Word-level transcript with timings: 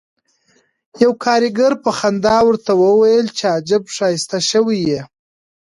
یوه 1.03 1.15
کارګر 1.25 1.73
په 1.83 1.89
خندا 1.99 2.37
ورته 2.45 2.71
وویل 2.83 3.27
چې 3.37 3.43
عجب 3.55 3.83
ښایسته 3.95 4.37
شوی 4.49 4.79
یې 4.89 5.01